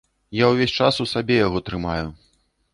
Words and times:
Я 0.37 0.45
ўвесь 0.51 0.73
час 0.85 0.97
у 1.05 1.07
сабе 1.13 1.39
яго 1.45 1.63
трымаю. 1.71 2.07